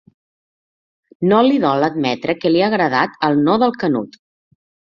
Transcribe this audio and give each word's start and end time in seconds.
No 1.33 1.41
li 1.49 1.59
dol 1.67 1.87
admetre 1.89 2.37
que 2.41 2.53
li 2.55 2.65
ha 2.65 2.71
agradat 2.73 3.23
el 3.31 3.39
no 3.45 3.61
del 3.67 3.79
Canut. 3.85 4.21